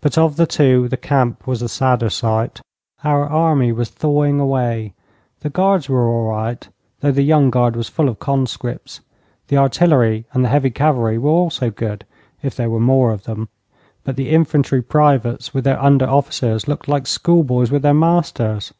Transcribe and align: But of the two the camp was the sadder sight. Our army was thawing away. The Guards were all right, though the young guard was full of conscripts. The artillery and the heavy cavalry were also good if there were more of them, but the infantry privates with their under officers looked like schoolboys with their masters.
But 0.00 0.18
of 0.18 0.34
the 0.34 0.46
two 0.48 0.88
the 0.88 0.96
camp 0.96 1.46
was 1.46 1.60
the 1.60 1.68
sadder 1.68 2.10
sight. 2.10 2.60
Our 3.04 3.24
army 3.28 3.70
was 3.70 3.90
thawing 3.90 4.40
away. 4.40 4.94
The 5.42 5.50
Guards 5.50 5.88
were 5.88 6.04
all 6.08 6.24
right, 6.26 6.68
though 6.98 7.12
the 7.12 7.22
young 7.22 7.48
guard 7.48 7.76
was 7.76 7.88
full 7.88 8.08
of 8.08 8.18
conscripts. 8.18 9.02
The 9.46 9.58
artillery 9.58 10.26
and 10.32 10.44
the 10.44 10.48
heavy 10.48 10.70
cavalry 10.70 11.16
were 11.16 11.30
also 11.30 11.70
good 11.70 12.04
if 12.42 12.56
there 12.56 12.70
were 12.70 12.80
more 12.80 13.12
of 13.12 13.22
them, 13.22 13.50
but 14.02 14.16
the 14.16 14.30
infantry 14.30 14.82
privates 14.82 15.54
with 15.54 15.62
their 15.62 15.80
under 15.80 16.08
officers 16.10 16.66
looked 16.66 16.88
like 16.88 17.06
schoolboys 17.06 17.70
with 17.70 17.82
their 17.82 17.94
masters. 17.94 18.72